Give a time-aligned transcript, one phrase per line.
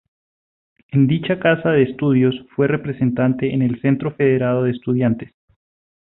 [0.87, 5.31] En dicha casa de estudios, fue representante en el Centro Federado de Estudiantes.